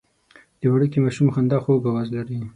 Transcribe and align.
د 0.59 0.61
وړوکي 0.71 0.99
ماشوم 1.03 1.27
خندا 1.35 1.57
خوږ 1.63 1.81
اواز 1.89 2.07
لري. 2.15 2.39